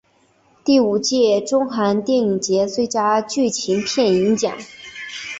[0.65, 4.57] 第五届中韩电影节最佳剧情片银奖。